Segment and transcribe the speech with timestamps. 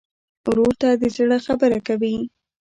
[0.47, 2.15] ورور ته د زړه خبره کوې.